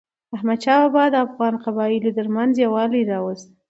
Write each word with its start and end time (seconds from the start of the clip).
احمدشاه 0.35 0.81
بابا 0.85 1.03
د 1.09 1.15
افغانو 1.25 1.57
قبایلو 1.65 2.15
ترمنځ 2.17 2.51
یووالی 2.57 3.01
راوست. 3.11 3.47